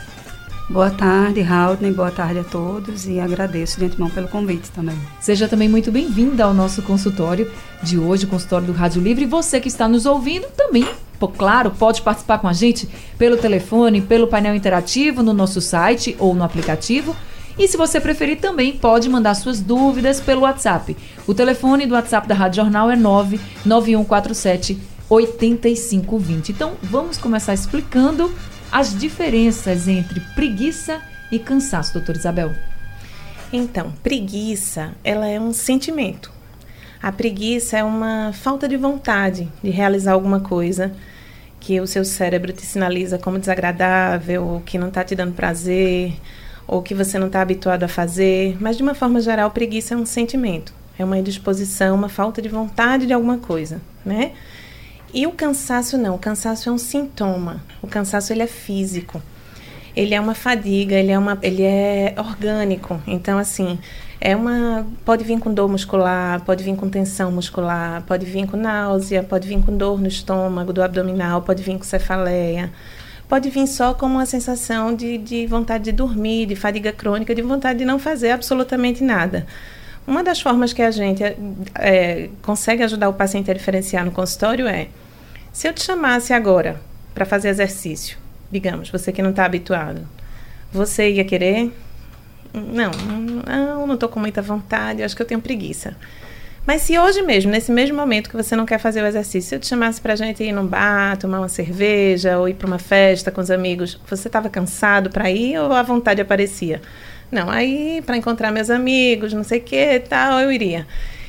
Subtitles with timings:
[0.71, 1.93] Boa tarde, Haldner.
[1.93, 4.97] Boa tarde a todos e agradeço de antemão pelo convite também.
[5.19, 7.51] Seja também muito bem-vinda ao nosso consultório
[7.83, 9.25] de hoje, o consultório do Rádio Livre.
[9.25, 10.87] E você que está nos ouvindo também,
[11.37, 16.33] claro, pode participar com a gente pelo telefone, pelo painel interativo, no nosso site ou
[16.33, 17.13] no aplicativo
[17.57, 20.95] e se você preferir, também pode mandar suas dúvidas pelo WhatsApp.
[21.27, 26.53] O telefone do WhatsApp da Rádio Jornal é 99147 8520.
[26.53, 28.33] Então, vamos começar explicando
[28.71, 32.53] as diferenças entre preguiça e cansaço, doutora Isabel.
[33.51, 36.31] Então, preguiça, ela é um sentimento.
[37.03, 40.93] A preguiça é uma falta de vontade de realizar alguma coisa
[41.59, 46.13] que o seu cérebro te sinaliza como desagradável, que não está te dando prazer,
[46.65, 49.97] ou que você não está habituado a fazer, mas de uma forma geral, preguiça é
[49.97, 54.31] um sentimento, é uma indisposição, uma falta de vontade de alguma coisa, né?
[55.13, 57.61] E o cansaço não, o cansaço é um sintoma.
[57.81, 59.21] O cansaço ele é físico.
[59.95, 63.01] Ele é uma fadiga, ele é uma ele é orgânico.
[63.05, 63.77] Então assim,
[64.21, 68.55] é uma pode vir com dor muscular, pode vir com tensão muscular, pode vir com
[68.55, 72.71] náusea, pode vir com dor no estômago, do abdominal, pode vir com cefaleia
[73.31, 77.41] pode vir só como uma sensação de, de vontade de dormir, de fadiga crônica, de
[77.41, 79.47] vontade de não fazer absolutamente nada.
[80.05, 81.23] Uma das formas que a gente
[81.75, 84.87] é, consegue ajudar o paciente a diferenciar no consultório é:
[85.53, 86.81] se eu te chamasse agora
[87.13, 88.17] para fazer exercício,
[88.51, 90.07] digamos, você que não está habituado,
[90.71, 91.71] você ia querer?
[92.53, 95.95] Não, não, não estou com muita vontade, acho que eu tenho preguiça.
[96.65, 99.59] Mas se hoje mesmo, nesse mesmo momento que você não quer fazer o exercício, eu
[99.59, 102.77] te chamasse para a gente ir num bar, tomar uma cerveja ou ir para uma
[102.77, 106.81] festa com os amigos, você estava cansado para ir ou a vontade aparecia?
[107.31, 110.85] Não, aí para encontrar meus amigos, não sei o que tal, eu iria.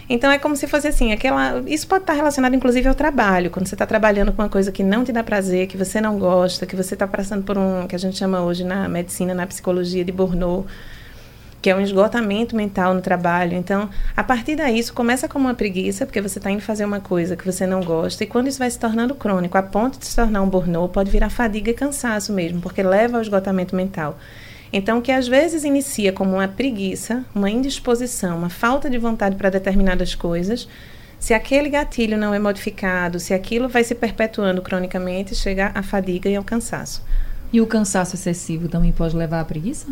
[0.09, 1.63] Então é como se fosse assim, aquela.
[1.67, 3.51] Isso pode estar relacionado, inclusive, ao trabalho.
[3.51, 6.19] Quando você está trabalhando com uma coisa que não te dá prazer, que você não
[6.19, 9.47] gosta, que você está passando por um que a gente chama hoje na medicina, na
[9.47, 10.69] psicologia de Burnout,
[11.63, 13.57] que é um esgotamento mental no trabalho.
[13.57, 17.01] Então, a partir daí, isso começa como uma preguiça, porque você está indo fazer uma
[17.01, 20.05] coisa que você não gosta, e quando isso vai se tornando crônico, a ponto de
[20.05, 24.19] se tornar um burnout, pode virar fadiga e cansaço mesmo, porque leva ao esgotamento mental.
[24.73, 29.37] Então, o que às vezes inicia como uma preguiça, uma indisposição, uma falta de vontade
[29.37, 30.67] para determinadas coisas,
[31.21, 36.29] se aquele gatilho não é modificado, se aquilo vai se perpetuando cronicamente, chega à fadiga
[36.29, 37.05] e ao cansaço.
[37.53, 39.87] E o cansaço excessivo também pode levar à preguiça?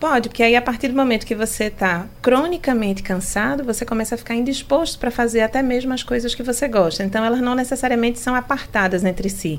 [0.00, 4.18] Pode, porque aí a partir do momento que você está cronicamente cansado, você começa a
[4.18, 7.04] ficar indisposto para fazer até mesmo as coisas que você gosta.
[7.04, 9.58] Então, elas não necessariamente são apartadas entre si.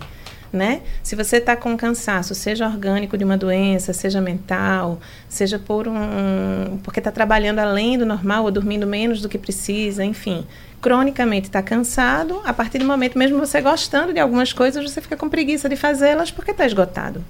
[0.52, 0.82] Né?
[1.04, 6.80] Se você está com cansaço, seja orgânico de uma doença, seja mental, seja por um
[6.84, 10.44] porque está trabalhando além do normal ou dormindo menos do que precisa, enfim,
[10.82, 15.16] cronicamente está cansado, a partir do momento mesmo você gostando de algumas coisas, você fica
[15.16, 17.24] com preguiça de fazê-las porque está esgotado.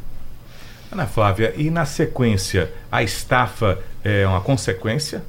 [0.91, 5.21] Ana Flávia, e na sequência, a estafa é uma consequência?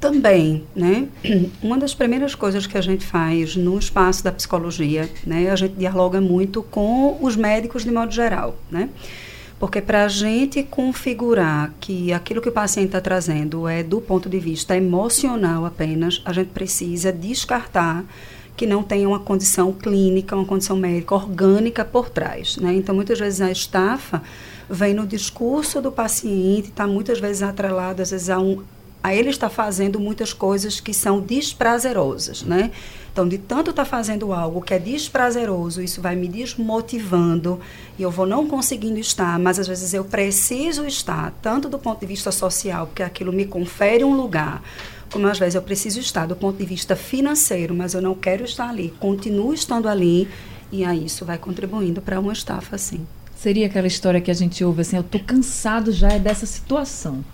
[0.00, 1.08] Também, né?
[1.62, 5.50] Uma das primeiras coisas que a gente faz no espaço da psicologia, né?
[5.50, 8.88] A gente dialoga muito com os médicos de modo geral, né?
[9.58, 14.26] Porque para a gente configurar que aquilo que o paciente está trazendo é do ponto
[14.26, 18.02] de vista emocional apenas, a gente precisa descartar
[18.56, 22.56] que não tenha uma condição clínica, uma condição médica orgânica por trás.
[22.56, 22.72] Né?
[22.74, 24.22] Então, muitas vezes a estafa
[24.68, 28.62] vem no discurso do paciente, está muitas vezes atrelada, às vezes, a um
[29.02, 32.70] a ele está fazendo muitas coisas que são desprazerosas, né?
[33.12, 37.58] Então, de tanto estar tá fazendo algo que é desprazeroso, isso vai me desmotivando
[37.98, 42.00] e eu vou não conseguindo estar, mas às vezes eu preciso estar, tanto do ponto
[42.00, 44.62] de vista social, porque aquilo me confere um lugar,
[45.10, 48.44] como às vezes eu preciso estar do ponto de vista financeiro, mas eu não quero
[48.44, 50.28] estar ali, continuo estando ali
[50.70, 53.04] e aí isso vai contribuindo para uma estafa assim.
[53.34, 57.24] Seria aquela história que a gente ouve assim, eu tô cansado já dessa situação.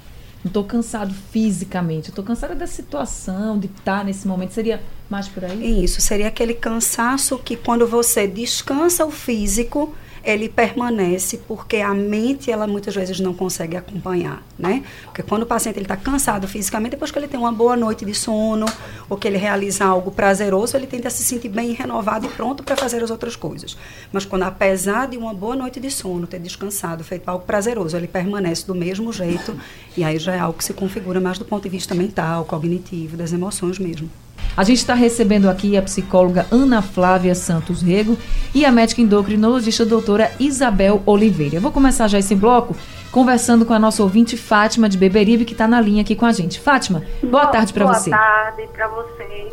[0.47, 4.53] Não estou cansado fisicamente, estou cansada da situação, de estar nesse momento.
[4.53, 5.83] Seria mais por aí?
[5.83, 9.93] Isso, seria aquele cansaço que quando você descansa o físico,
[10.27, 14.83] ele permanece porque a mente ela muitas vezes não consegue acompanhar, né?
[15.05, 18.13] Porque quando o paciente está cansado fisicamente, depois que ele tem uma boa noite de
[18.13, 18.67] sono
[19.09, 22.65] ou que ele realiza algo prazeroso, ele tende a se sentir bem renovado e pronto
[22.65, 23.79] para fazer as outras coisas.
[24.13, 28.09] Mas quando apesar de uma boa noite de sono, ter descansado, feito algo prazeroso, ele
[28.09, 29.57] permanece do mesmo jeito
[29.97, 33.17] e aí já é algo que se configura mais do ponto de vista mental, cognitivo,
[33.17, 34.11] das emoções mesmo.
[34.57, 38.17] A gente está recebendo aqui a psicóloga Ana Flávia Santos Rego
[38.55, 41.57] e a médica endocrinologista doutora Isabel Oliveira.
[41.57, 42.75] Eu vou começar já esse bloco
[43.13, 46.33] conversando com a nossa ouvinte Fátima de Beberibe, que está na linha aqui com a
[46.33, 46.59] gente.
[46.59, 48.09] Fátima, boa, boa tarde para você.
[48.09, 49.53] Boa tarde para vocês.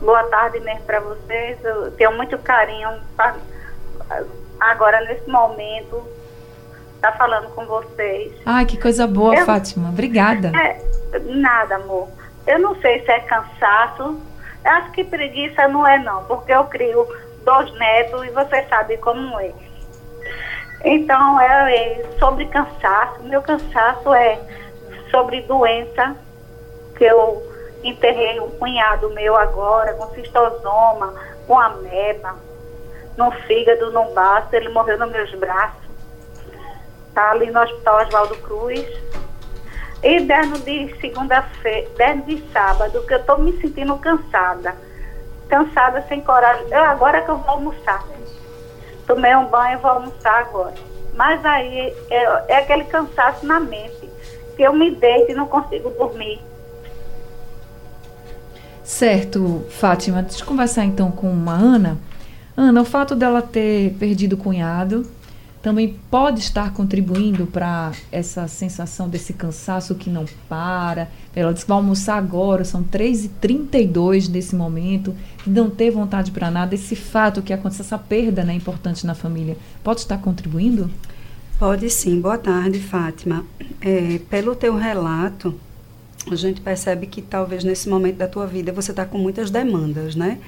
[0.00, 1.58] Boa tarde mesmo para vocês.
[1.64, 3.34] Eu tenho muito carinho pra,
[4.60, 6.02] agora nesse momento
[7.00, 8.32] tá falando com vocês.
[8.44, 9.88] Ai, que coisa boa, Eu, Fátima.
[9.88, 10.52] Obrigada.
[10.54, 10.82] É,
[11.24, 12.08] nada, amor.
[12.46, 14.20] Eu não sei se é cansaço.
[14.64, 17.06] Acho que preguiça não é não, porque eu crio
[17.44, 19.52] dois netos e você sabe como é.
[20.84, 23.22] Então, é, é sobre cansaço.
[23.22, 24.38] Meu cansaço é
[25.10, 26.16] sobre doença,
[26.96, 27.42] que eu
[27.82, 31.14] enterrei um cunhado meu agora com cistosoma,
[31.46, 32.34] com ameba,
[33.16, 35.86] no fígado, no baço, ele morreu nos meus braços.
[37.14, 38.86] Tá ali no Hospital Oswaldo Cruz.
[40.02, 44.74] E desde de segunda-feira, desde de sábado, que eu estou me sentindo cansada.
[45.48, 46.66] Cansada, sem coragem.
[46.70, 48.04] Eu, agora que eu vou almoçar.
[49.06, 50.74] Tomei um banho e vou almoçar agora.
[51.14, 54.08] Mas aí é, é aquele cansaço na mente,
[54.56, 56.40] que eu me deito e não consigo dormir.
[58.84, 60.22] Certo, Fátima.
[60.22, 61.98] Deixa eu conversar então com a Ana.
[62.56, 65.06] Ana, o fato dela ter perdido o cunhado,
[65.66, 71.10] também pode estar contribuindo para essa sensação desse cansaço que não para.
[71.34, 75.12] Ela disse que vai almoçar agora, são 3h32 nesse momento,
[75.44, 76.76] e não ter vontade para nada.
[76.76, 80.88] Esse fato que acontece, essa perda né, importante na família, pode estar contribuindo?
[81.58, 82.20] Pode sim.
[82.20, 83.44] Boa tarde, Fátima.
[83.80, 85.52] É, pelo teu relato,
[86.30, 90.14] a gente percebe que talvez nesse momento da tua vida você está com muitas demandas,
[90.14, 90.38] né?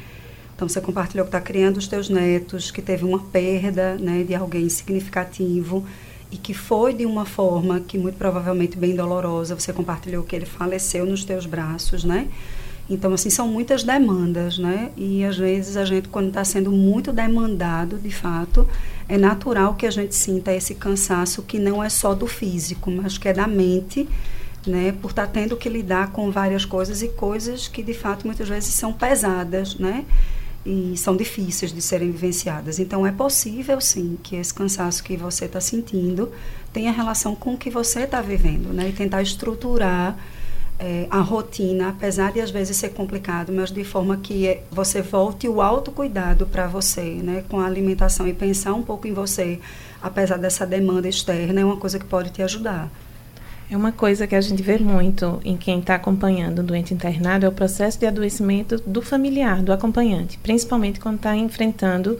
[0.58, 4.34] Então, você compartilhou que está criando os teus netos, que teve uma perda né, de
[4.34, 5.86] alguém significativo
[6.32, 9.54] e que foi de uma forma que muito provavelmente bem dolorosa.
[9.54, 12.26] Você compartilhou que ele faleceu nos teus braços, né?
[12.90, 14.90] Então, assim, são muitas demandas, né?
[14.96, 18.66] E às vezes a gente, quando está sendo muito demandado, de fato,
[19.08, 23.16] é natural que a gente sinta esse cansaço que não é só do físico, mas
[23.16, 24.08] que é da mente,
[24.66, 24.90] né?
[25.00, 28.48] Por estar tá tendo que lidar com várias coisas e coisas que, de fato, muitas
[28.48, 30.04] vezes são pesadas, né?
[30.68, 32.78] E são difíceis de serem vivenciadas.
[32.78, 36.30] Então, é possível, sim, que esse cansaço que você está sentindo
[36.74, 38.90] tenha relação com o que você está vivendo, né?
[38.90, 40.14] E tentar estruturar
[40.78, 45.00] é, a rotina, apesar de às vezes ser complicado, mas de forma que é, você
[45.00, 47.42] volte o autocuidado para você, né?
[47.48, 49.58] Com a alimentação e pensar um pouco em você,
[50.02, 52.90] apesar dessa demanda externa, é uma coisa que pode te ajudar.
[53.70, 57.44] É uma coisa que a gente vê muito em quem está acompanhando o doente internado
[57.44, 62.18] é o processo de adoecimento do familiar, do acompanhante, principalmente quando está enfrentando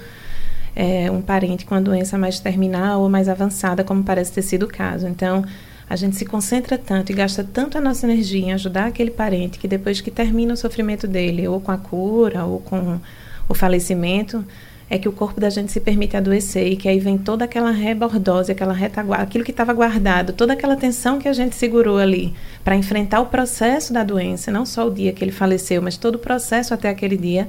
[0.76, 4.64] é, um parente com a doença mais terminal ou mais avançada, como parece ter sido
[4.64, 5.09] o caso.
[5.09, 5.43] Então,
[5.88, 9.59] a gente se concentra tanto e gasta tanto a nossa energia em ajudar aquele parente
[9.59, 13.00] que depois que termina o sofrimento dele, ou com a cura, ou com
[13.49, 14.45] o falecimento,
[14.90, 17.71] é que o corpo da gente se permite adoecer e que aí vem toda aquela
[17.71, 22.35] rebordose, aquela retaguarda, aquilo que estava guardado, toda aquela tensão que a gente segurou ali
[22.64, 26.14] para enfrentar o processo da doença, não só o dia que ele faleceu, mas todo
[26.14, 27.49] o processo até aquele dia,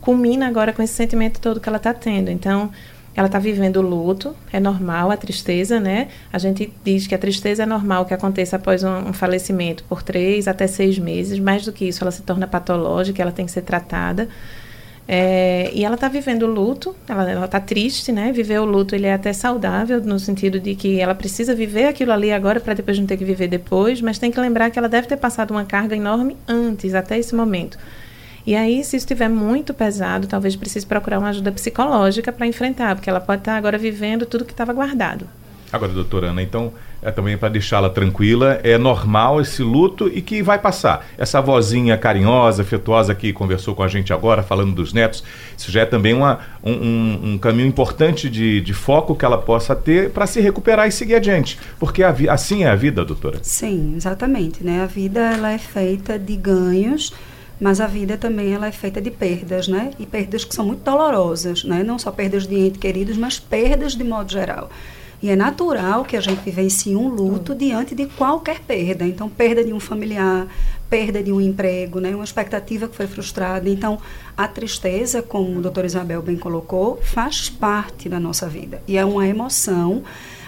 [0.00, 2.30] culmina agora com esse sentimento todo que ela está tendo.
[2.30, 2.70] Então,
[3.14, 6.08] ela está vivendo o luto, é normal a tristeza, né?
[6.32, 10.02] A gente diz que a tristeza é normal que aconteça após um, um falecimento por
[10.02, 11.38] três até seis meses.
[11.38, 14.28] Mais do que isso, ela se torna patológica, ela tem que ser tratada.
[15.06, 18.32] É, e ela está vivendo o luto, ela está triste, né?
[18.32, 22.12] Viver o luto ele é até saudável, no sentido de que ela precisa viver aquilo
[22.12, 24.88] ali agora para depois não ter que viver depois, mas tem que lembrar que ela
[24.88, 27.78] deve ter passado uma carga enorme antes, até esse momento.
[28.46, 33.08] E aí, se estiver muito pesado, talvez precise procurar uma ajuda psicológica para enfrentar, porque
[33.08, 35.28] ela pode estar tá agora vivendo tudo que estava guardado.
[35.72, 40.40] Agora, doutora Ana, então, é também para deixá-la tranquila, é normal esse luto e que
[40.42, 41.04] vai passar.
[41.18, 45.24] Essa vozinha carinhosa, afetuosa que conversou com a gente agora, falando dos netos,
[45.58, 49.74] isso já é também uma, um, um, caminho importante de, de, foco que ela possa
[49.74, 51.58] ter para se recuperar e seguir adiante.
[51.78, 53.40] Porque a, assim é a vida, doutora?
[53.42, 54.62] Sim, exatamente.
[54.62, 54.80] Né?
[54.80, 57.12] A vida ela é feita de ganhos
[57.60, 59.92] mas a vida também ela é feita de perdas, né?
[59.96, 61.84] E perdas que são muito dolorosas, né?
[61.84, 64.68] Não só perdas de entes queridos, mas perdas de modo geral.
[65.22, 69.06] E é natural que a gente vivencie um luto diante de qualquer perda.
[69.06, 70.48] Então, perda de um familiar,
[70.90, 72.12] perda de um emprego, né?
[72.14, 73.68] uma expectativa que foi frustrada.
[73.68, 74.00] Então,
[74.36, 78.82] a tristeza, como o doutor Isabel bem colocou, faz parte da nossa vida.
[78.88, 80.02] E é uma emoção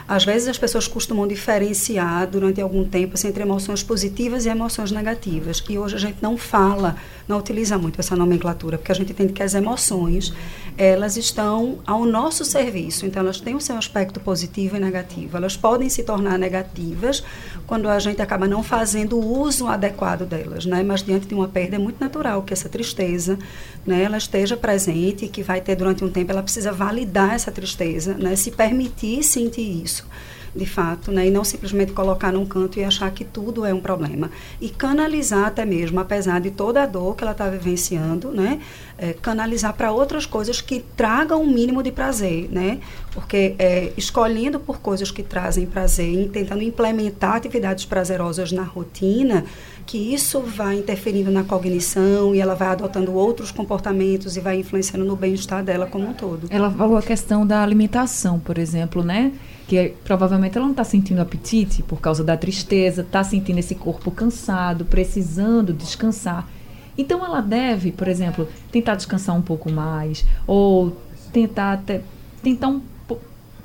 [0.07, 4.91] às vezes as pessoas costumam diferenciar durante algum tempo assim, entre emoções positivas e emoções
[4.91, 5.65] negativas.
[5.69, 6.97] E hoje a gente não fala,
[7.27, 10.33] não utiliza muito essa nomenclatura, porque a gente entende que as emoções,
[10.77, 13.07] elas estão ao nosso serviço.
[13.07, 15.39] Então elas têm o seu aspecto positivo e negativo.
[15.39, 17.25] Elas podem se tornar negativas
[17.67, 20.83] quando a gente acaba não fazendo o uso adequado delas, né?
[20.83, 23.39] Mas diante de uma perda é muito natural que essa tristeza,
[23.87, 27.51] né, ela esteja presente e que vai ter durante um tempo, ela precisa validar essa
[27.51, 28.37] tristeza, né?
[28.37, 30.07] Se permitir sentir isso isso,
[30.55, 31.27] de fato, né?
[31.27, 34.31] E não simplesmente colocar num canto e achar que tudo é um problema.
[34.61, 38.61] E canalizar até mesmo, apesar de toda a dor que ela está vivenciando, né?
[38.97, 42.79] É, canalizar para outras coisas que tragam um mínimo de prazer, né?
[43.13, 49.45] Porque é, escolhendo por coisas que trazem prazer e tentando implementar atividades prazerosas na rotina,
[49.85, 55.05] que isso vai interferindo na cognição e ela vai adotando outros comportamentos e vai influenciando
[55.05, 56.47] no bem-estar dela como um todo.
[56.49, 59.33] Ela falou a questão da alimentação, por exemplo, né?
[59.67, 64.11] Que provavelmente ela não está sentindo apetite por causa da tristeza, está sentindo esse corpo
[64.11, 66.49] cansado, precisando descansar.
[66.97, 70.97] Então ela deve, por exemplo, tentar descansar um pouco mais ou
[71.33, 72.03] tentar até
[72.43, 72.81] tentar um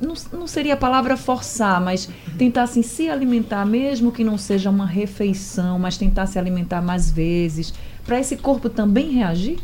[0.01, 4.70] não, não seria a palavra forçar, mas tentar assim se alimentar mesmo que não seja
[4.70, 7.74] uma refeição, mas tentar se alimentar mais vezes
[8.06, 9.60] para esse corpo também reagir?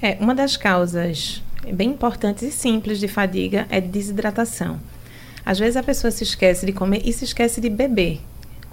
[0.00, 1.42] É, uma das causas
[1.72, 4.78] bem importantes e simples de fadiga é desidratação.
[5.46, 8.20] Às vezes a pessoa se esquece de comer e se esquece de beber.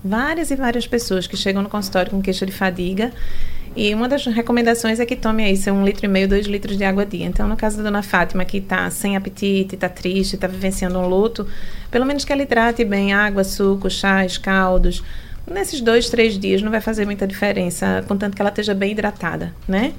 [0.03, 3.13] Várias e várias pessoas que chegam no consultório com queixa de fadiga
[3.75, 6.77] e uma das recomendações é que tome aí seu um litro e meio, dois litros
[6.77, 7.25] de água a dia.
[7.25, 11.07] Então, no caso da dona Fátima, que está sem apetite, está triste, está vivenciando um
[11.07, 11.47] luto,
[11.89, 15.03] pelo menos que ela hidrate bem água, suco, chás, caldos.
[15.49, 19.53] Nesses dois, três dias não vai fazer muita diferença, contanto que ela esteja bem hidratada,
[19.67, 19.93] né?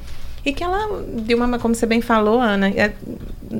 [0.45, 2.93] E que ela, de uma, como você bem falou, Ana, é,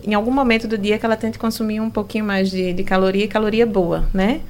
[0.07, 3.27] em algum momento do dia que ela tente consumir um pouquinho mais de, de caloria
[3.27, 4.41] caloria boa, né?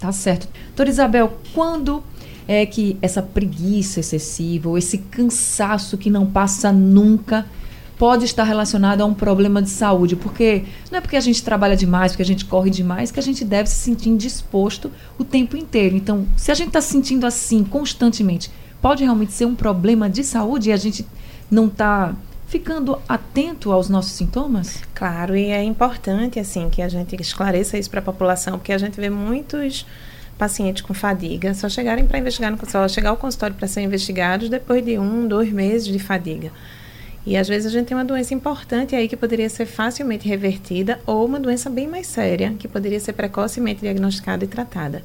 [0.00, 0.48] Tá certo.
[0.68, 2.02] Doutora Isabel, quando
[2.48, 7.46] é que essa preguiça excessiva ou esse cansaço que não passa nunca
[7.96, 11.76] pode estar relacionado a um problema de saúde, porque não é porque a gente trabalha
[11.76, 15.54] demais, porque a gente corre demais, que a gente deve se sentir indisposto o tempo
[15.54, 15.94] inteiro.
[15.94, 18.50] Então, se a gente está se sentindo assim constantemente,
[18.80, 21.04] pode realmente ser um problema de saúde e a gente
[21.50, 22.14] não está
[22.46, 24.82] ficando atento aos nossos sintomas?
[24.94, 28.78] Claro, e é importante assim que a gente esclareça isso para a população, porque a
[28.78, 29.86] gente vê muitos
[30.38, 34.82] pacientes com fadiga só chegarem para investigar, só chegar ao consultório para ser investigados depois
[34.84, 36.50] de um, dois meses de fadiga.
[37.26, 40.98] E às vezes a gente tem uma doença importante aí que poderia ser facilmente revertida
[41.06, 45.02] ou uma doença bem mais séria que poderia ser precocemente diagnosticada e tratada.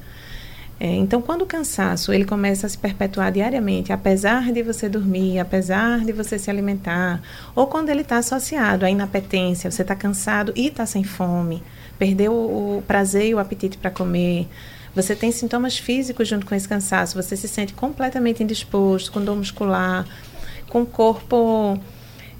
[0.78, 5.38] É, então, quando o cansaço ele começa a se perpetuar diariamente, apesar de você dormir,
[5.38, 7.22] apesar de você se alimentar,
[7.54, 11.62] ou quando ele está associado à inapetência, você está cansado e está sem fome,
[11.98, 14.48] perdeu o, prazer e o apetite para comer,
[14.94, 19.36] você tem sintomas físicos junto com esse cansaço, você se sente completamente indisposto, com dor
[19.36, 20.06] muscular,
[20.68, 21.78] com o corpo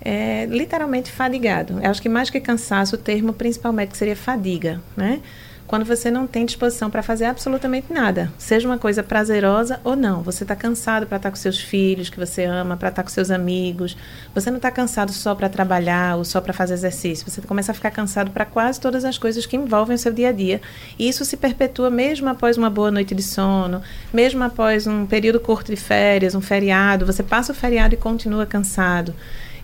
[0.03, 1.81] é, literalmente fadigado.
[1.83, 5.21] Eu acho que mais que cansaço, o termo principalmente seria fadiga, né?
[5.67, 10.23] Quando você não tem disposição para fazer absolutamente nada, seja uma coisa prazerosa ou não.
[10.23, 13.07] Você está cansado para estar tá com seus filhos que você ama, para estar tá
[13.07, 13.97] com seus amigos.
[14.35, 17.29] Você não está cansado só para trabalhar ou só para fazer exercício.
[17.29, 20.29] Você começa a ficar cansado para quase todas as coisas que envolvem o seu dia
[20.29, 20.61] a dia.
[20.99, 23.83] E isso se perpetua mesmo após uma boa noite de sono,
[24.13, 27.05] mesmo após um período curto de férias, um feriado.
[27.07, 29.15] Você passa o feriado e continua cansado.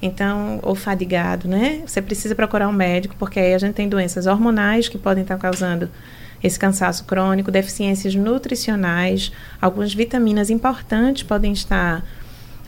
[0.02, 1.82] Então, ou fadigado, né?
[1.87, 5.38] Você precisa procurar um médico, porque aí a gente tem doenças hormonais que podem estar
[5.38, 5.88] causando
[6.42, 9.30] esse cansaço crônico, deficiências nutricionais,
[9.61, 12.04] algumas vitaminas importantes podem estar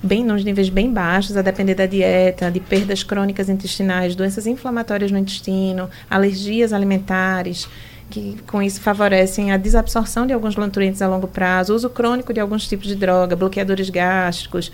[0.00, 5.11] bem nos níveis bem baixos, a depender da dieta, de perdas crônicas intestinais, doenças inflamatórias
[5.11, 7.67] no intestino, alergias alimentares,
[8.11, 12.38] que com isso favorecem a desabsorção de alguns nutrientes a longo prazo, uso crônico de
[12.38, 14.71] alguns tipos de droga, bloqueadores gástricos,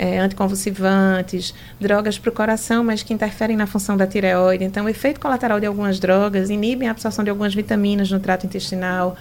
[0.00, 4.64] é, anticonvulsivantes, drogas para o coração, mas que interferem na função da tireoide.
[4.64, 8.46] Então, o efeito colateral de algumas drogas inibem a absorção de algumas vitaminas no trato
[8.46, 9.14] intestinal.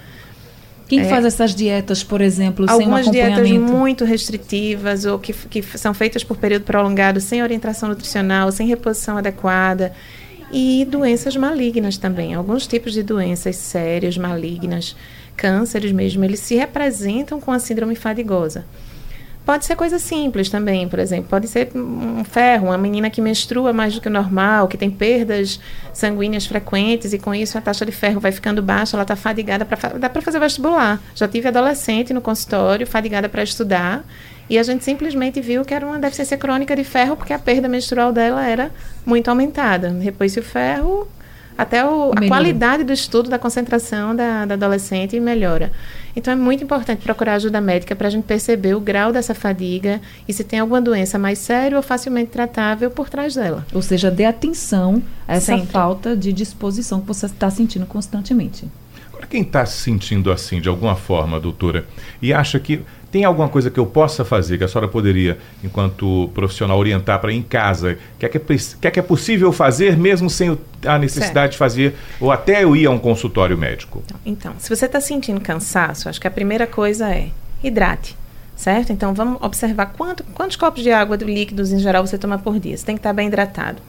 [0.88, 5.34] Quem é, faz essas dietas, por exemplo, sem um Algumas dietas muito restritivas ou que,
[5.34, 9.92] que são feitas por período prolongado, sem orientação nutricional, sem reposição adequada.
[10.50, 12.34] E doenças malignas também.
[12.34, 14.96] Alguns tipos de doenças sérias, malignas,
[15.36, 18.64] cânceres mesmo, eles se representam com a síndrome fadigosa.
[19.50, 23.74] Pode ser coisa simples também, por exemplo, pode ser um ferro, uma menina que menstrua
[23.74, 25.60] mais do que o normal, que tem perdas
[25.92, 29.66] sanguíneas frequentes e com isso a taxa de ferro vai ficando baixa, ela está fadigada
[29.66, 31.02] para dá para fazer vestibular.
[31.16, 34.06] Já tive adolescente no consultório, fadigada para estudar,
[34.48, 37.68] e a gente simplesmente viu que era uma deficiência crônica de ferro porque a perda
[37.68, 38.70] menstrual dela era
[39.04, 39.90] muito aumentada.
[40.00, 41.08] Repôs o ferro,
[41.60, 45.74] até o, a qualidade do estudo da concentração da, da, adolescente melhora.
[46.16, 50.00] Então é muito importante procurar ajuda médica para a gente perceber o grau dessa fadiga
[50.26, 53.66] e se tem alguma doença mais séria ou facilmente tratável por trás dela.
[53.74, 55.68] Ou seja, dê atenção a essa Sempre.
[55.68, 58.66] falta de disposição que você está sentindo constantemente.
[59.10, 61.86] Agora, quem está se sentindo assim de alguma forma, doutora,
[62.22, 62.80] e acha que
[63.12, 67.34] tem alguma coisa que eu possa fazer, que a senhora poderia, enquanto profissional, orientar para
[67.34, 67.98] em casa?
[68.18, 68.42] Que é que, é,
[68.82, 71.52] que é que é possível fazer mesmo sem a necessidade certo.
[71.54, 74.04] de fazer, ou até eu ir a um consultório médico?
[74.26, 77.30] Então, se você está sentindo cansaço, acho que a primeira coisa é
[77.64, 78.18] hidrate.
[78.56, 78.92] Certo?
[78.92, 82.76] Então vamos observar quanto, quantos copos de água líquidos em geral você toma por dia.
[82.76, 83.82] Você tem que estar bem hidratado.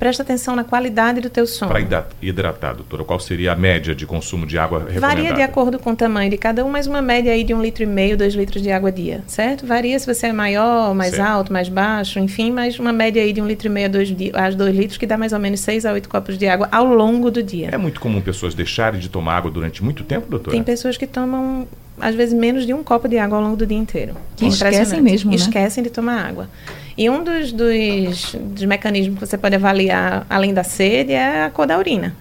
[0.00, 1.70] Presta atenção na qualidade do teu sono.
[1.70, 5.14] Para hidratar, doutora, qual seria a média de consumo de água recomendada?
[5.14, 7.60] Varia de acordo com o tamanho de cada um, mas uma média aí de um
[7.60, 9.66] litro e meio, dois litros de água dia, certo?
[9.66, 11.28] Varia se você é maior, mais certo.
[11.28, 14.10] alto, mais baixo, enfim, mas uma média aí de um litro e meio a dois,
[14.32, 16.86] a dois litros, que dá mais ou menos seis a oito copos de água ao
[16.86, 17.68] longo do dia.
[17.70, 20.56] É muito comum pessoas deixarem de tomar água durante muito tempo, doutora?
[20.56, 21.68] Tem pessoas que tomam
[22.00, 24.14] às vezes menos de um copo de água ao longo do dia inteiro.
[24.36, 25.36] Que esquecem mesmo, né?
[25.36, 26.48] Esquecem de tomar água.
[26.96, 31.50] E um dos, dos, dos, mecanismos que você pode avaliar, além da sede, é a
[31.50, 32.14] cor da urina.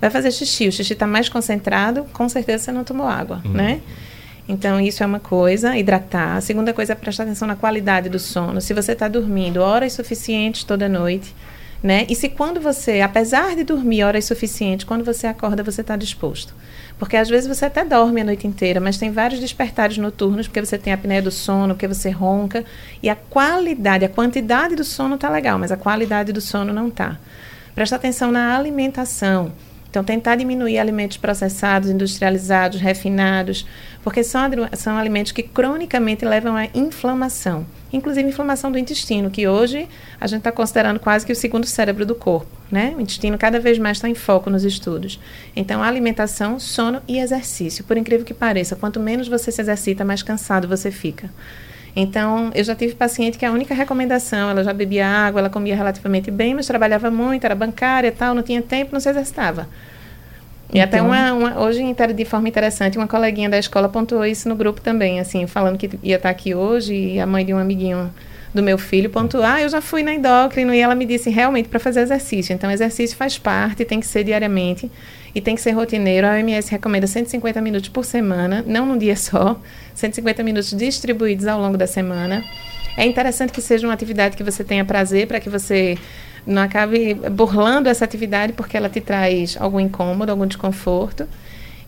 [0.00, 3.52] Vai fazer xixi, o xixi está mais concentrado, com certeza você não tomou água, uhum.
[3.52, 3.80] né?
[4.48, 6.36] Então, isso é uma coisa, hidratar.
[6.36, 8.60] A segunda coisa é prestar atenção na qualidade do sono.
[8.60, 11.34] Se você está dormindo horas suficientes toda noite,
[11.82, 12.06] né?
[12.08, 16.54] E se quando você, apesar de dormir horas suficientes, quando você acorda, você está disposto.
[16.98, 20.64] Porque às vezes você até dorme a noite inteira, mas tem vários despertares noturnos, porque
[20.64, 22.64] você tem a apneia do sono, porque você ronca.
[23.02, 26.88] E a qualidade, a quantidade do sono está legal, mas a qualidade do sono não
[26.88, 27.18] está.
[27.74, 29.50] Presta atenção na alimentação.
[29.92, 33.66] Então, tentar diminuir alimentos processados, industrializados, refinados,
[34.02, 34.40] porque são,
[34.72, 39.86] são alimentos que cronicamente levam à inflamação, inclusive inflamação do intestino, que hoje
[40.18, 42.48] a gente está considerando quase que o segundo cérebro do corpo.
[42.70, 42.94] Né?
[42.96, 45.20] O intestino cada vez mais está em foco nos estudos.
[45.54, 47.84] Então, alimentação, sono e exercício.
[47.84, 51.28] Por incrível que pareça, quanto menos você se exercita, mais cansado você fica.
[51.94, 55.76] Então, eu já tive paciente que a única recomendação, ela já bebia água, ela comia
[55.76, 59.68] relativamente bem, mas trabalhava muito, era bancária e tal, não tinha tempo, não se exercitava.
[60.72, 60.84] E então...
[60.84, 61.82] até uma, uma, hoje,
[62.14, 65.90] de forma interessante, uma coleguinha da escola pontuou isso no grupo também, assim, falando que
[66.02, 68.10] ia estar aqui hoje e a mãe de um amiguinho
[68.54, 71.68] do meu filho pontuou, ah, eu já fui na endócrino e ela me disse realmente
[71.68, 72.52] para fazer exercício.
[72.52, 74.90] Então, exercício faz parte, tem que ser diariamente
[75.34, 76.26] e tem que ser rotineiro.
[76.26, 79.58] A OMS recomenda 150 minutos por semana, não num dia só,
[79.94, 82.44] 150 minutos distribuídos ao longo da semana.
[82.96, 85.96] É interessante que seja uma atividade que você tenha prazer, para que você
[86.46, 91.26] não acabe burlando essa atividade, porque ela te traz algum incômodo, algum desconforto.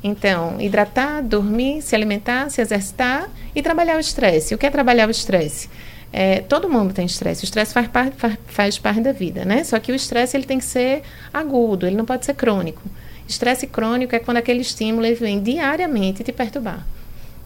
[0.03, 4.55] Então, hidratar, dormir, se alimentar, se exercitar e trabalhar o estresse.
[4.55, 5.69] O que é trabalhar o estresse?
[6.17, 7.43] É, todo mundo tem estresse.
[7.43, 9.65] O estresse faz parte, faz, parte da vida, né?
[9.65, 12.81] Só que o estresse ele tem que ser agudo, ele não pode ser crônico.
[13.27, 16.87] Estresse crônico é quando aquele estímulo vem diariamente te perturbar.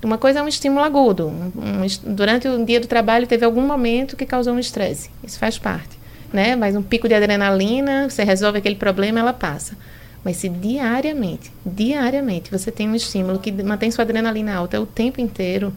[0.04, 1.28] Uma coisa é um estímulo agudo.
[1.28, 5.08] Um, um, durante o dia do trabalho teve algum momento que causou um estresse.
[5.24, 5.98] Isso faz parte.
[6.30, 6.54] Né?
[6.54, 9.78] Mas um pico de adrenalina, você resolve aquele problema, ela passa.
[10.22, 15.22] Mas se diariamente, diariamente, você tem um estímulo que mantém sua adrenalina alta o tempo
[15.22, 15.72] inteiro,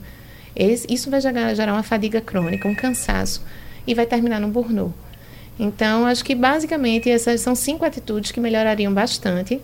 [0.55, 3.43] isso vai gerar, uma fadiga crônica, um cansaço,
[3.85, 4.93] e vai terminar no burnout.
[5.59, 9.61] Então, acho que basicamente essas são cinco atitudes que melhorariam bastante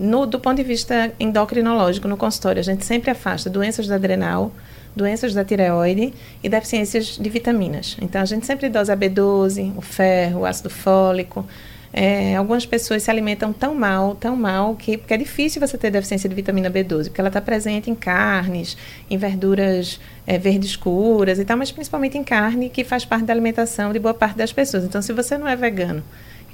[0.00, 4.50] no, do ponto de vista endocrinológico, no consultório, a gente sempre afasta doenças da adrenal,
[4.96, 7.98] doenças da tireoide e deficiências de vitaminas.
[8.00, 11.46] Então, a gente sempre dosa a B12, o ferro, o ácido fólico.
[11.92, 15.90] É, algumas pessoas se alimentam tão mal, tão mal, que, que é difícil você ter
[15.90, 18.76] deficiência de vitamina B12, porque ela está presente em carnes,
[19.10, 23.32] em verduras é, verdes escuras e tal, mas principalmente em carne, que faz parte da
[23.32, 24.84] alimentação de boa parte das pessoas.
[24.84, 26.02] Então, se você não é vegano,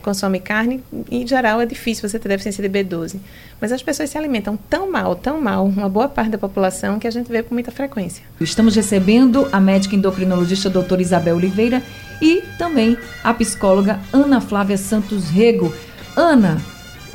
[0.06, 3.16] consome carne, em geral é difícil você ter deficiência de B12.
[3.60, 7.08] Mas as pessoas se alimentam tão mal, tão mal, uma boa parte da população, que
[7.08, 8.22] a gente vê com muita frequência.
[8.40, 11.82] Estamos recebendo a médica endocrinologista doutora Isabel Oliveira
[12.22, 15.74] e também a psicóloga Ana Flávia Santos Rego.
[16.16, 16.62] Ana,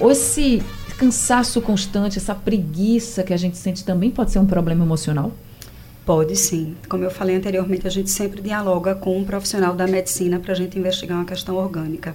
[0.10, 0.62] esse
[0.98, 5.32] cansaço constante, essa preguiça que a gente sente também pode ser um problema emocional?
[6.06, 6.76] Pode sim.
[6.90, 10.56] Como eu falei anteriormente, a gente sempre dialoga com um profissional da medicina para a
[10.56, 12.14] gente investigar uma questão orgânica.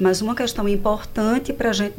[0.00, 1.94] Mas uma questão importante para a gente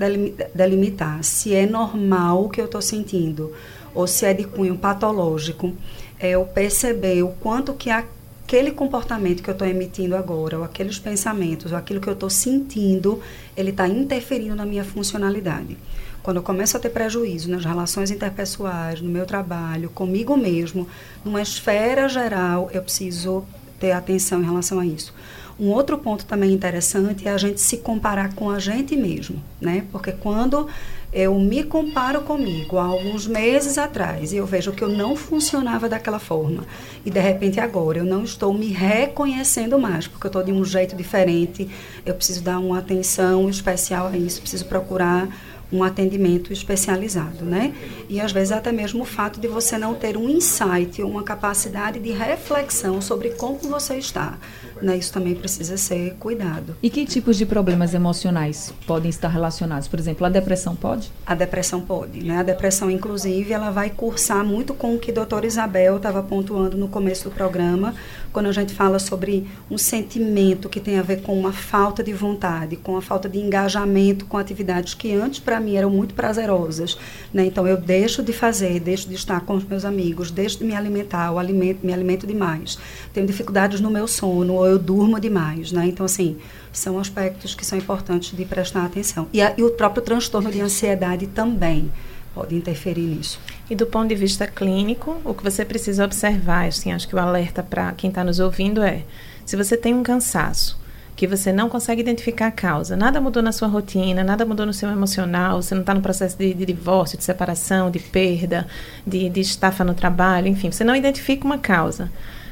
[0.56, 3.54] delimitar se é normal o que eu estou sentindo
[3.94, 5.72] ou se é de cunho patológico,
[6.20, 10.98] é eu perceber o quanto que aquele comportamento que eu estou emitindo agora, ou aqueles
[10.98, 13.22] pensamentos, ou aquilo que eu estou sentindo,
[13.56, 15.78] ele está interferindo na minha funcionalidade.
[16.24, 20.88] Quando eu começo a ter prejuízo nas relações interpessoais, no meu trabalho, comigo mesmo,
[21.26, 23.44] numa esfera geral, eu preciso
[23.80, 25.14] ter atenção em relação a isso.
[25.62, 29.86] Um outro ponto também interessante é a gente se comparar com a gente mesmo, né?
[29.92, 30.68] Porque quando
[31.14, 35.88] eu me comparo comigo há alguns meses atrás e eu vejo que eu não funcionava
[35.88, 36.66] daquela forma
[37.06, 40.66] e de repente agora eu não estou me reconhecendo mais porque eu estou de um
[40.66, 41.70] jeito diferente,
[42.04, 45.30] eu preciso dar uma atenção especial a isso, preciso procurar
[45.72, 47.74] um atendimento especializado, né?
[48.10, 52.00] E às vezes até mesmo o fato de você não ter um insight, uma capacidade
[52.00, 54.38] de reflexão sobre como você está,
[54.82, 54.98] né?
[54.98, 56.76] Isso também precisa ser cuidado.
[56.82, 59.88] E que tipos de problemas emocionais podem estar relacionados?
[59.88, 61.12] Por exemplo, a depressão pode?
[61.26, 62.38] A depressão pode, né?
[62.38, 66.78] A depressão, inclusive, ela vai cursar muito com o que a doutora Isabel estava pontuando
[66.78, 67.94] no começo do programa,
[68.32, 72.14] quando a gente fala sobre um sentimento que tem a ver com uma falta de
[72.14, 76.98] vontade, com a falta de engajamento com atividades que antes para mim eram muito prazerosas,
[77.34, 77.46] né?
[77.46, 80.76] Então eu deixo de fazer, deixo de estar com os meus amigos, deixo de me
[80.76, 82.78] alimentar, o alimento, me alimento demais.
[83.14, 85.88] Tenho dificuldades no meu sono ou eu durmo demais, né?
[85.88, 86.38] Então assim,
[86.72, 89.28] são aspectos que são importantes de prestar atenção.
[89.34, 91.92] E, a, e o próprio transtorno de ansiedade também
[92.34, 93.40] pode interferir nisso.
[93.70, 97.20] E do ponto de vista clínico, o que você precisa observar, assim, acho que o
[97.20, 99.04] alerta para quem está nos ouvindo é,
[99.46, 100.80] se você tem um cansaço,
[101.16, 104.74] que você não consegue identificar a causa, nada mudou na sua rotina, nada mudou no
[104.74, 108.66] seu emocional, você não está no processo de, de, divórcio, de separação, de perda,
[109.06, 112.10] de, de estafa no trabalho, enfim, você não identifica uma causa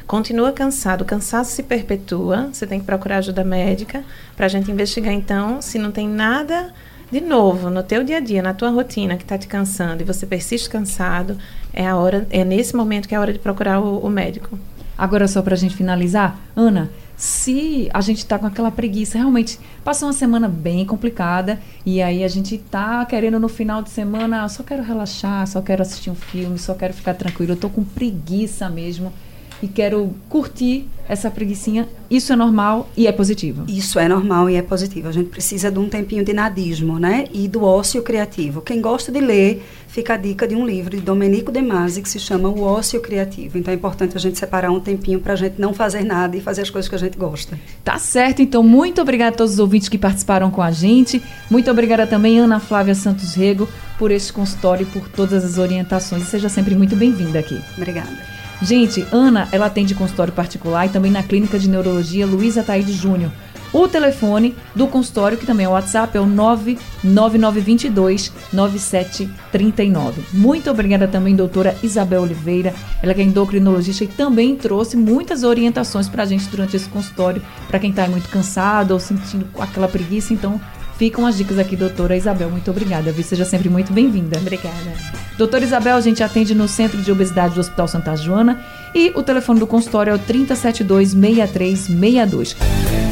[0.09, 4.03] continua cansado, o cansaço se perpetua, você tem que procurar ajuda médica
[4.35, 6.73] para a gente investigar então se não tem nada
[7.11, 10.05] de novo no teu dia a dia, na tua rotina que está te cansando e
[10.05, 11.37] você persiste cansado,
[11.71, 14.57] é a hora, é nesse momento que é a hora de procurar o, o médico.
[14.97, 19.59] Agora só para a gente finalizar, Ana, se a gente está com aquela preguiça, realmente
[19.83, 24.43] passou uma semana bem complicada e aí a gente está querendo no final de semana,
[24.43, 27.69] ah, só quero relaxar, só quero assistir um filme, só quero ficar tranquilo, eu estou
[27.69, 29.13] com preguiça mesmo
[29.61, 33.63] e quero curtir essa preguiçinha, isso é normal e é positivo.
[33.67, 35.07] Isso é normal e é positivo.
[35.07, 37.25] A gente precisa de um tempinho de nadismo, né?
[37.33, 38.61] E do ócio criativo.
[38.61, 42.09] Quem gosta de ler, fica a dica de um livro de Domenico De Masi que
[42.09, 43.57] se chama O Ócio Criativo.
[43.57, 46.41] Então é importante a gente separar um tempinho para a gente não fazer nada e
[46.41, 47.59] fazer as coisas que a gente gosta.
[47.83, 48.43] Tá certo.
[48.43, 51.21] Então muito obrigada a todos os ouvintes que participaram com a gente.
[51.49, 53.67] Muito obrigada também Ana Flávia Santos Rego
[53.97, 56.23] por este consultório e por todas as orientações.
[56.27, 57.59] Seja sempre muito bem-vinda aqui.
[57.75, 58.38] Obrigada.
[58.61, 63.31] Gente, Ana, ela atende consultório particular e também na clínica de neurologia Luísa Taide Júnior.
[63.71, 70.23] O telefone do consultório, que também é o WhatsApp, é o 99922 9739.
[70.33, 72.73] Muito obrigada também, doutora Isabel Oliveira.
[73.01, 77.43] Ela que é endocrinologista e também trouxe muitas orientações para a gente durante esse consultório,
[77.67, 80.33] para quem está muito cansado ou sentindo aquela preguiça.
[80.33, 80.59] Então,
[80.99, 82.49] Ficam as dicas aqui, doutora Isabel.
[82.49, 83.23] Muito obrigada, Vi.
[83.23, 84.37] Seja sempre muito bem-vinda.
[84.37, 84.91] Obrigada.
[85.37, 88.59] Doutora Isabel, a gente atende no Centro de Obesidade do Hospital Santa Joana
[88.93, 92.57] e o telefone do consultório é o 3072-6362.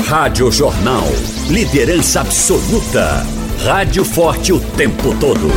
[0.05, 1.05] Rádio Jornal.
[1.49, 3.25] Liderança absoluta.
[3.63, 5.47] Rádio forte o tempo todo.